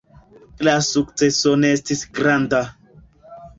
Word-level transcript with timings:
La 0.67 0.73
sukceso 0.85 1.53
ne 1.65 1.71
estis 1.79 2.03
granda. 2.19 2.65